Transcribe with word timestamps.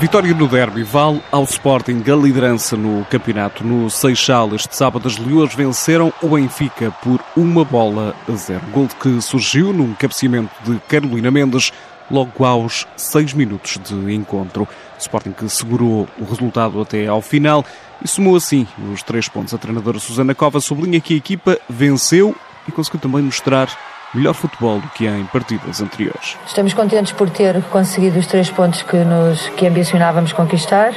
vitória 0.00 0.32
no 0.32 0.48
derby 0.48 0.82
vale 0.82 1.22
ao 1.30 1.44
Sporting 1.44 2.02
a 2.10 2.16
liderança 2.16 2.74
no 2.74 3.04
campeonato. 3.04 3.62
No 3.62 3.90
Seixal, 3.90 4.54
este 4.54 4.74
sábado, 4.74 5.06
as 5.06 5.18
Leões 5.18 5.54
venceram 5.54 6.10
o 6.22 6.28
Benfica 6.28 6.90
por 7.02 7.20
uma 7.36 7.66
bola 7.66 8.16
a 8.26 8.32
zero. 8.32 8.62
Gol 8.72 8.88
que 8.88 9.20
surgiu 9.20 9.74
num 9.74 9.92
cabeceamento 9.92 10.50
de 10.64 10.80
Carolina 10.88 11.30
Mendes 11.30 11.70
logo 12.10 12.46
aos 12.46 12.88
seis 12.96 13.34
minutos 13.34 13.76
de 13.76 14.14
encontro. 14.14 14.62
O 14.62 14.68
Sporting 14.98 15.32
que 15.32 15.46
segurou 15.50 16.08
o 16.18 16.24
resultado 16.24 16.80
até 16.80 17.06
ao 17.06 17.20
final 17.20 17.62
e 18.02 18.08
somou 18.08 18.36
assim 18.36 18.66
os 18.90 19.02
três 19.02 19.28
pontos. 19.28 19.52
A 19.52 19.58
treinadora 19.58 19.98
Susana 19.98 20.34
Cova 20.34 20.62
sublinha 20.62 20.98
que 20.98 21.12
a 21.12 21.18
equipa 21.18 21.58
venceu 21.68 22.34
e 22.66 22.72
conseguiu 22.72 23.00
também 23.00 23.20
mostrar 23.20 23.68
melhor 24.14 24.34
futebol 24.34 24.80
do 24.80 24.88
que 24.88 25.06
em 25.06 25.24
partidas 25.26 25.80
anteriores. 25.80 26.36
Estamos 26.46 26.74
contentes 26.74 27.12
por 27.12 27.30
ter 27.30 27.62
conseguido 27.64 28.18
os 28.18 28.26
três 28.26 28.50
pontos 28.50 28.82
que, 28.82 28.96
nos, 28.96 29.48
que 29.50 29.66
ambicionávamos 29.66 30.32
conquistar 30.32 30.92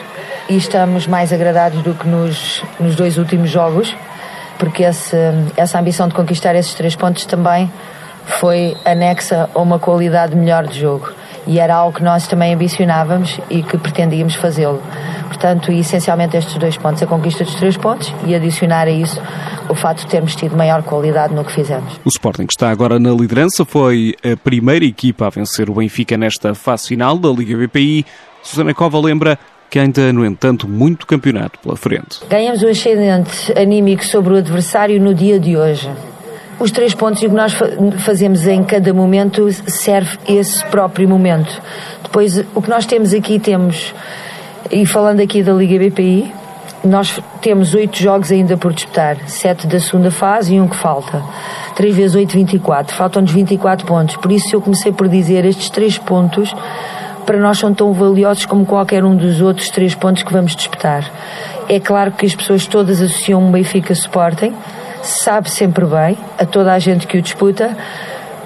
e 0.49 0.57
estamos 0.57 1.07
mais 1.07 1.31
agradados 1.31 1.81
do 1.83 1.93
que 1.93 2.07
nos, 2.07 2.63
nos 2.79 2.95
dois 2.95 3.17
últimos 3.17 3.49
jogos, 3.49 3.95
porque 4.57 4.83
esse, 4.83 5.15
essa 5.55 5.79
ambição 5.79 6.07
de 6.07 6.13
conquistar 6.13 6.55
esses 6.55 6.73
três 6.73 6.95
pontos 6.95 7.25
também 7.25 7.71
foi 8.25 8.75
anexa 8.85 9.49
a 9.53 9.59
uma 9.59 9.77
qualidade 9.77 10.35
melhor 10.35 10.65
de 10.65 10.79
jogo 10.79 11.13
e 11.47 11.59
era 11.59 11.75
algo 11.75 11.97
que 11.97 12.03
nós 12.03 12.27
também 12.27 12.53
ambicionávamos 12.53 13.39
e 13.49 13.61
que 13.63 13.77
pretendíamos 13.77 14.35
fazê-lo. 14.35 14.81
Portanto, 15.27 15.71
essencialmente 15.71 16.37
estes 16.37 16.55
dois 16.57 16.77
pontos, 16.77 17.01
a 17.03 17.07
conquista 17.07 17.43
dos 17.43 17.55
três 17.55 17.75
pontos 17.75 18.13
e 18.25 18.35
adicionar 18.35 18.87
a 18.87 18.91
isso 18.91 19.21
o 19.69 19.75
fato 19.75 19.99
de 19.99 20.07
termos 20.07 20.35
tido 20.35 20.55
maior 20.55 20.83
qualidade 20.83 21.33
no 21.33 21.43
que 21.43 21.51
fizemos. 21.51 21.99
O 22.05 22.09
Sporting 22.09 22.47
está 22.49 22.69
agora 22.69 22.99
na 22.99 23.11
liderança, 23.11 23.65
foi 23.65 24.15
a 24.23 24.37
primeira 24.37 24.85
equipa 24.85 25.27
a 25.27 25.29
vencer 25.29 25.69
o 25.69 25.73
Benfica 25.73 26.17
nesta 26.17 26.53
fase 26.53 26.87
final 26.87 27.17
da 27.17 27.29
Liga 27.29 27.57
BPI. 27.57 28.05
Susana 28.41 28.73
Cova 28.73 28.99
lembra 28.99 29.39
que 29.69 29.79
ainda, 29.79 30.13
no 30.13 30.23
entanto, 30.23 30.67
muito 30.67 31.07
campeonato 31.07 31.57
pela 31.59 31.75
frente. 31.75 32.19
Ganhamos 32.29 32.61
um 32.61 32.69
ascendente 32.69 33.57
anímico 33.57 34.05
sobre 34.05 34.33
o 34.33 34.37
adversário 34.37 35.01
no 35.01 35.15
dia 35.15 35.39
de 35.39 35.57
hoje. 35.57 35.89
Os 36.63 36.71
três 36.71 36.95
pontos 36.95 37.21
e 37.21 37.25
o 37.25 37.29
que 37.29 37.35
nós 37.35 37.53
fazemos 38.05 38.47
em 38.47 38.63
cada 38.63 38.93
momento 38.93 39.51
serve 39.51 40.17
esse 40.25 40.63
próprio 40.67 41.09
momento. 41.09 41.61
Depois, 42.01 42.37
o 42.55 42.61
que 42.61 42.69
nós 42.69 42.85
temos 42.85 43.13
aqui, 43.13 43.37
temos, 43.37 43.93
e 44.71 44.85
falando 44.85 45.19
aqui 45.19 45.43
da 45.43 45.51
Liga 45.51 45.77
BPI, 45.77 46.33
nós 46.81 47.19
temos 47.41 47.73
oito 47.73 48.01
jogos 48.01 48.31
ainda 48.31 48.55
por 48.55 48.71
disputar, 48.71 49.17
sete 49.27 49.67
da 49.67 49.77
segunda 49.77 50.09
fase 50.09 50.55
e 50.55 50.61
um 50.61 50.69
que 50.69 50.77
falta. 50.77 51.21
3 51.75 51.93
vezes 51.93 52.15
8, 52.15 52.31
24. 52.31 52.95
Faltam-nos 52.95 53.33
24 53.33 53.85
pontos. 53.85 54.15
Por 54.15 54.31
isso 54.31 54.55
eu 54.55 54.61
comecei 54.61 54.93
por 54.93 55.09
dizer 55.09 55.43
estes 55.43 55.69
três 55.69 55.97
pontos 55.97 56.55
para 57.25 57.39
nós 57.39 57.57
são 57.57 57.73
tão 57.73 57.91
valiosos 57.91 58.45
como 58.45 58.65
qualquer 58.65 59.03
um 59.03 59.17
dos 59.17 59.41
outros 59.41 59.69
três 59.69 59.93
pontos 59.93 60.23
que 60.23 60.31
vamos 60.31 60.55
disputar. 60.55 61.11
É 61.67 61.77
claro 61.77 62.13
que 62.13 62.25
as 62.25 62.33
pessoas 62.33 62.65
todas 62.67 63.01
associam 63.01 63.43
um 63.43 63.51
Benfica 63.51 63.91
Sporting, 63.91 64.53
sabe 65.03 65.49
sempre 65.51 65.85
bem 65.85 66.17
a 66.37 66.45
toda 66.45 66.73
a 66.73 66.79
gente 66.79 67.05
que 67.05 67.17
o 67.17 67.21
disputa, 67.21 67.77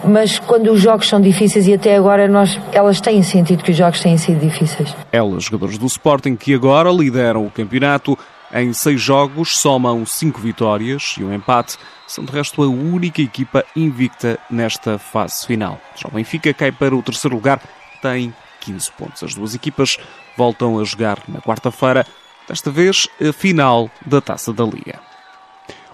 mas 0.04 0.40
quando 0.40 0.72
os 0.72 0.82
jogos 0.82 1.08
são 1.08 1.22
difíceis 1.22 1.68
e 1.68 1.74
até 1.74 1.96
agora 1.96 2.28
nós, 2.28 2.60
elas 2.72 3.00
têm 3.00 3.24
sentido 3.24 3.64
que 3.64 3.72
os 3.72 3.78
jogos 3.78 4.00
têm 4.00 4.18
sido 4.18 4.40
difíceis. 4.40 4.96
Elas, 5.12 5.46
jogadores 5.46 5.78
do 5.78 5.86
Sporting, 5.86 6.36
que 6.36 6.54
agora 6.54 6.90
lideram 6.90 7.46
o 7.46 7.52
campeonato, 7.52 8.18
em 8.54 8.72
seis 8.74 9.02
jogos 9.02 9.60
somam 9.60 10.06
cinco 10.06 10.40
vitórias 10.40 11.16
e 11.18 11.24
um 11.24 11.34
empate, 11.34 11.78
são 12.08 12.24
de 12.24 12.32
resto 12.32 12.64
a 12.64 12.68
única 12.68 13.22
equipa 13.22 13.66
invicta 13.76 14.40
nesta 14.50 14.98
fase 14.98 15.46
final. 15.46 15.80
Já 15.96 16.08
o 16.08 16.12
Benfica 16.12 16.54
cai 16.54 16.72
para 16.72 16.96
o 16.96 17.04
terceiro 17.04 17.36
lugar, 17.36 17.60
tem 18.02 18.34
15 18.62 18.92
pontos. 18.94 19.24
As 19.24 19.36
duas 19.36 19.54
equipas 19.54 19.98
voltam 20.38 20.80
a 20.80 20.84
jogar 20.84 21.20
na 21.28 21.42
quarta-feira, 21.42 22.06
desta 22.48 22.72
vez 22.72 23.08
a 23.22 23.34
final 23.34 23.90
da 24.06 24.22
Taça 24.22 24.54
da 24.54 24.64
Liga. 24.64 25.07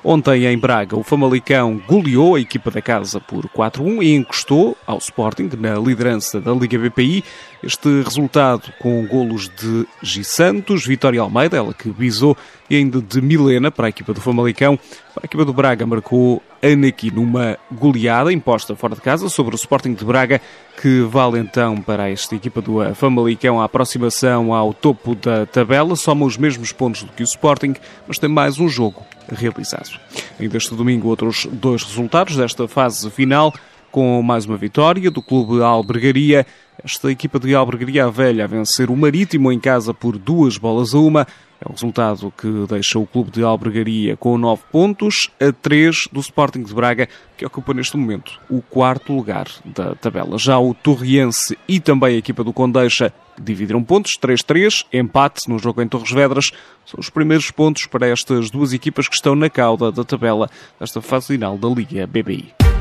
Ontem 0.06 0.46
em 0.48 0.58
Braga, 0.58 0.98
o 0.98 1.04
Famalicão 1.04 1.82
goleou 1.88 2.36
a 2.36 2.40
equipa 2.40 2.70
da 2.70 2.82
casa 2.82 3.22
por 3.22 3.48
4-1 3.48 4.04
e 4.04 4.14
encostou 4.14 4.78
ao 4.86 4.98
Sporting 4.98 5.50
na 5.58 5.76
liderança 5.76 6.42
da 6.42 6.52
Liga 6.52 6.78
BPI. 6.78 7.24
Este 7.64 8.02
resultado 8.04 8.70
com 8.80 9.08
golos 9.08 9.48
de 9.48 9.88
G. 10.02 10.22
Santos, 10.26 10.86
Vitória 10.86 11.22
Almeida, 11.22 11.56
ela 11.56 11.74
que 11.74 11.90
visou, 11.90 12.36
e 12.70 12.76
ainda 12.76 13.02
de 13.02 13.22
Milena 13.22 13.72
para 13.72 13.86
a 13.86 13.90
equipa 13.90 14.14
do 14.14 14.20
Famalicão. 14.20 14.78
A 15.22 15.26
equipa 15.26 15.46
do 15.46 15.54
Braga 15.54 15.86
marcou 15.86 16.42
Anaki 16.62 17.12
numa 17.12 17.58
goleada 17.72 18.34
imposta 18.34 18.76
fora 18.76 18.96
de 18.96 19.02
casa 19.02 19.30
sobre 19.30 19.54
o 19.54 19.58
Sporting 19.58 19.94
de 19.94 20.04
Braga, 20.04 20.42
que 20.82 21.02
vale 21.02 21.38
então 21.40 21.80
para 21.80 22.10
esta 22.10 22.36
equipa 22.36 22.62
do 22.62 22.84
Famalicão 22.96 23.62
a 23.62 23.66
aproximação 23.66 24.54
ao 24.54 24.74
topo 24.74 25.14
da 25.14 25.46
tabela. 25.46 25.96
Soma 25.96 26.26
os 26.26 26.36
mesmos 26.36 26.72
pontos 26.72 27.04
do 27.04 27.12
que 27.12 27.22
o 27.22 27.26
Sporting, 27.26 27.76
mas 28.08 28.18
tem 28.18 28.28
mais 28.28 28.60
um 28.60 28.68
jogo 28.68 29.06
realizado. 29.32 30.00
Ainda 30.40 30.58
este 30.58 30.74
domingo, 30.74 31.08
outros 31.08 31.48
dois 31.52 31.84
resultados 31.84 32.36
desta 32.36 32.68
fase 32.68 33.10
final, 33.12 33.54
com 33.92 34.20
mais 34.24 34.46
uma 34.46 34.58
vitória 34.58 35.12
do 35.12 35.22
Clube 35.22 35.62
Albergaria. 35.62 36.44
Esta 36.84 37.10
equipa 37.10 37.40
de 37.40 37.56
Albergaria 37.56 38.10
Velha 38.10 38.44
a 38.44 38.48
vencer 38.48 38.90
o 38.90 38.98
Marítimo 38.98 39.50
em 39.54 39.60
casa 39.60 39.94
por 39.94 40.18
duas 40.18 40.58
bolas 40.58 40.94
a 40.94 41.00
uma. 41.00 41.26
É 41.62 41.70
um 41.70 41.72
resultado 41.72 42.34
que 42.38 42.66
deixa 42.68 43.00
o 43.00 43.08
clube 43.08 43.32
de 43.32 43.42
Albergaria 43.42 44.18
com 44.18 44.38
9 44.38 44.64
pontos, 44.70 45.30
a 45.40 45.54
3 45.54 46.10
do 46.12 46.20
Sporting 46.20 46.64
de 46.64 46.74
Braga, 46.74 47.08
que 47.38 47.46
ocupa 47.46 47.74
neste 47.74 47.96
momento 47.96 48.38
o 48.50 48.62
quarto 48.62 49.14
lugar 49.14 49.48
da 49.64 49.96
tabela. 49.96 50.38
Já 50.38 50.60
o 50.60 50.74
Torriense 50.74 51.58
e 51.70 51.80
também 51.80 52.16
a 52.16 52.18
equipa 52.18 52.44
do 52.44 52.52
Condeixa 52.52 53.14
dividiram 53.42 53.82
pontos, 53.82 54.18
3-3, 54.22 54.86
empate 54.92 55.50
no 55.50 55.58
jogo 55.58 55.82
em 55.82 55.88
Torres 55.88 56.12
Vedras. 56.12 56.52
São 56.86 57.00
os 57.00 57.10
primeiros 57.10 57.50
pontos 57.50 57.86
para 57.86 58.08
estas 58.08 58.52
duas 58.52 58.74
equipas 58.74 59.08
que 59.08 59.16
estão 59.16 59.36
na 59.36 59.50
cauda 59.50 59.90
da 59.90 60.04
tabela 60.04 60.50
desta 60.78 61.02
fase 61.02 61.28
final 61.28 61.58
da 61.58 61.70
Liga 61.70 62.06
BBI. 62.06 62.73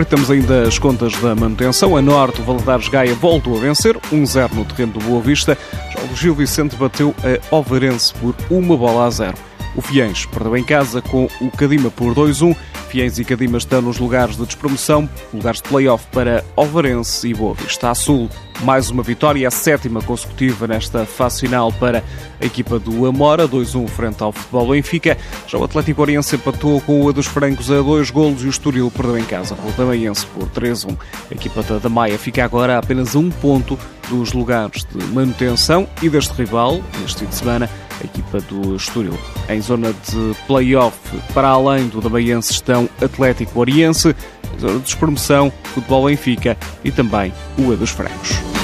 Espreitamos 0.00 0.30
ainda 0.30 0.62
as 0.62 0.78
contas 0.78 1.12
da 1.20 1.34
manutenção. 1.34 1.94
A 1.94 2.00
Norte, 2.00 2.40
o 2.40 2.44
Valadares 2.44 2.88
Gaia 2.88 3.14
voltou 3.14 3.54
a 3.58 3.60
vencer, 3.60 3.98
1-0 4.10 4.54
no 4.54 4.64
terreno 4.64 4.94
do 4.94 5.00
Boa 5.00 5.20
Vista. 5.20 5.58
Já 5.94 6.02
o 6.02 6.16
Gil 6.16 6.34
Vicente 6.34 6.74
bateu 6.74 7.14
a 7.22 7.54
Ovarense 7.54 8.14
por 8.14 8.34
uma 8.48 8.78
bola 8.78 9.04
a 9.04 9.10
zero. 9.10 9.36
O 9.76 9.82
Fiens 9.82 10.24
perdeu 10.24 10.56
em 10.56 10.64
casa 10.64 11.02
com 11.02 11.28
o 11.42 11.50
Cadima 11.50 11.90
por 11.90 12.14
2-1. 12.14 12.56
Fiens 12.90 13.20
e 13.20 13.24
Cadima 13.24 13.56
estão 13.56 13.80
nos 13.80 14.00
lugares 14.00 14.36
de 14.36 14.44
despromoção, 14.44 15.08
lugares 15.32 15.62
de 15.62 15.68
play-off 15.68 16.04
para 16.10 16.44
Ovarense 16.56 17.28
e 17.28 17.34
Boa 17.34 17.54
Vista 17.54 17.88
a 17.88 17.94
Sul. 17.94 18.28
Mais 18.64 18.90
uma 18.90 19.00
vitória, 19.00 19.46
a 19.46 19.50
sétima 19.50 20.02
consecutiva 20.02 20.66
nesta 20.66 21.06
fase 21.06 21.42
final 21.42 21.72
para 21.72 22.02
a 22.40 22.44
equipa 22.44 22.80
do 22.80 23.06
Amora, 23.06 23.46
2-1 23.46 23.86
frente 23.86 24.20
ao 24.24 24.32
Futebol 24.32 24.70
Benfica. 24.70 25.16
Já 25.46 25.56
o 25.56 25.62
Atlético 25.62 26.02
Oriense 26.02 26.34
empatou 26.34 26.80
com 26.80 27.04
o 27.04 27.12
dos 27.12 27.26
Francos 27.26 27.70
a 27.70 27.80
dois 27.80 28.10
golos 28.10 28.42
e 28.42 28.46
o 28.46 28.50
Estoril 28.50 28.90
perdeu 28.90 29.16
em 29.16 29.24
casa 29.24 29.54
com 29.54 29.68
o 29.68 29.72
Damaiense 29.72 30.26
por 30.26 30.48
3-1. 30.48 30.98
A 31.30 31.34
equipa 31.34 31.62
da 31.62 31.88
Maia 31.88 32.18
fica 32.18 32.44
agora 32.44 32.74
a 32.74 32.78
apenas 32.78 33.14
um 33.14 33.30
ponto 33.30 33.78
dos 34.08 34.32
lugares 34.32 34.84
de 34.84 35.04
manutenção 35.06 35.88
e 36.02 36.08
deste 36.08 36.34
rival, 36.34 36.82
neste 37.00 37.20
fim 37.20 37.26
de 37.26 37.36
semana, 37.36 37.70
a 38.00 38.04
equipa 38.04 38.40
do 38.40 38.76
Estoril. 38.76 39.18
Em 39.48 39.60
zona 39.60 39.92
de 39.92 40.34
play-off, 40.46 40.96
para 41.34 41.48
além 41.48 41.88
do 41.88 42.00
Damaiense, 42.00 42.52
estão 42.52 42.88
Atlético 43.02 43.60
Oriense, 43.60 44.14
zona 44.58 44.74
de 44.74 44.84
despromoção, 44.84 45.52
Futebol 45.74 46.06
Benfica 46.06 46.56
e 46.84 46.90
também 46.90 47.32
o 47.58 47.72
A 47.72 47.76
dos 47.76 47.90
Francos. 47.90 48.59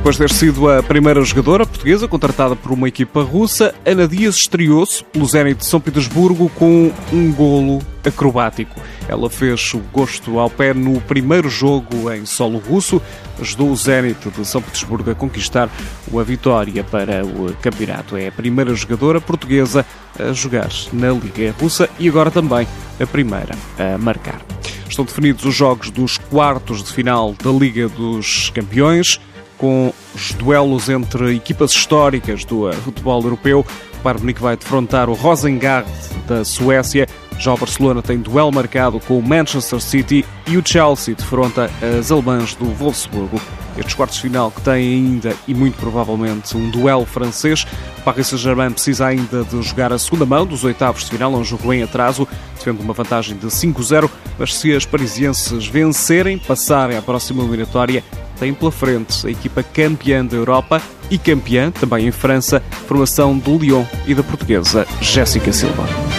Depois 0.00 0.16
de 0.16 0.22
ter 0.22 0.30
sido 0.30 0.70
a 0.70 0.82
primeira 0.82 1.22
jogadora 1.22 1.66
portuguesa 1.66 2.08
contratada 2.08 2.56
por 2.56 2.72
uma 2.72 2.88
equipa 2.88 3.22
russa, 3.22 3.74
Ana 3.84 4.08
Dias 4.08 4.34
estreou-se 4.36 5.04
pelo 5.04 5.26
Zenit 5.26 5.58
de 5.58 5.66
São 5.66 5.78
Petersburgo 5.78 6.50
com 6.54 6.90
um 7.12 7.30
golo 7.30 7.82
acrobático. 8.02 8.80
Ela 9.06 9.28
fez 9.28 9.74
o 9.74 9.78
gosto 9.92 10.38
ao 10.38 10.48
pé 10.48 10.72
no 10.72 11.02
primeiro 11.02 11.50
jogo 11.50 12.10
em 12.10 12.24
solo 12.24 12.58
russo, 12.58 13.00
ajudou 13.38 13.70
o 13.70 13.76
Zenit 13.76 14.30
de 14.30 14.42
São 14.46 14.62
Petersburgo 14.62 15.10
a 15.10 15.14
conquistar 15.14 15.68
a 15.68 16.22
vitória 16.22 16.82
para 16.82 17.22
o 17.22 17.54
campeonato. 17.60 18.16
É 18.16 18.28
a 18.28 18.32
primeira 18.32 18.74
jogadora 18.74 19.20
portuguesa 19.20 19.84
a 20.18 20.32
jogar 20.32 20.70
na 20.94 21.10
Liga 21.10 21.54
Russa 21.60 21.90
e 21.98 22.08
agora 22.08 22.30
também 22.30 22.66
a 22.98 23.06
primeira 23.06 23.54
a 23.78 23.98
marcar. 23.98 24.40
Estão 24.88 25.04
definidos 25.04 25.44
os 25.44 25.54
jogos 25.54 25.90
dos 25.90 26.16
quartos 26.16 26.82
de 26.82 26.90
final 26.90 27.34
da 27.34 27.50
Liga 27.50 27.86
dos 27.86 28.50
Campeões 28.50 29.20
com 29.60 29.92
os 30.14 30.32
duelos 30.32 30.88
entre 30.88 31.36
equipas 31.36 31.70
históricas 31.70 32.44
do 32.44 32.72
futebol 32.82 33.22
europeu. 33.22 33.60
O 33.60 34.02
Bayern 34.02 34.22
Munique 34.22 34.40
vai 34.40 34.56
defrontar 34.56 35.10
o 35.10 35.12
Rosengard 35.12 35.88
da 36.26 36.42
Suécia. 36.44 37.06
Já 37.38 37.52
o 37.52 37.58
Barcelona 37.58 38.02
tem 38.02 38.18
duelo 38.18 38.50
marcado 38.50 38.98
com 39.00 39.18
o 39.18 39.22
Manchester 39.22 39.80
City 39.80 40.24
e 40.46 40.56
o 40.56 40.62
Chelsea 40.66 41.14
defronta 41.14 41.70
as 41.98 42.10
alemãs 42.10 42.54
do 42.54 42.66
Wolfsburgo 42.66 43.40
Estes 43.78 43.94
quartos 43.94 44.16
de 44.16 44.22
final 44.22 44.50
que 44.50 44.60
têm 44.60 44.94
ainda 44.94 45.34
e 45.46 45.54
muito 45.54 45.78
provavelmente 45.78 46.56
um 46.56 46.70
duelo 46.70 47.06
francês. 47.06 47.66
O 47.98 48.02
Paris 48.02 48.26
Saint-Germain 48.26 48.70
precisa 48.70 49.06
ainda 49.06 49.44
de 49.44 49.62
jogar 49.62 49.92
a 49.92 49.98
segunda 49.98 50.26
mão 50.26 50.44
dos 50.44 50.64
oitavos 50.64 51.04
de 51.04 51.10
final, 51.10 51.32
um 51.32 51.44
jogo 51.44 51.72
em 51.72 51.82
atraso, 51.82 52.26
defende 52.56 52.82
uma 52.82 52.92
vantagem 52.92 53.36
de 53.36 53.46
5-0, 53.46 54.10
mas 54.38 54.54
se 54.54 54.74
as 54.74 54.84
parisienses 54.84 55.66
vencerem, 55.66 56.38
passarem 56.38 56.96
à 56.96 57.02
próxima 57.02 57.42
eliminatória, 57.42 58.04
tem 58.40 58.54
pela 58.54 58.72
frente 58.72 59.26
a 59.26 59.30
equipa 59.30 59.62
campeã 59.62 60.24
da 60.24 60.34
Europa 60.34 60.82
e 61.10 61.18
campeã 61.18 61.70
também 61.70 62.08
em 62.08 62.10
França, 62.10 62.60
formação 62.88 63.36
do 63.36 63.58
Lyon 63.58 63.84
e 64.06 64.14
da 64.14 64.22
portuguesa 64.22 64.86
Jéssica 65.02 65.52
Silva. 65.52 66.09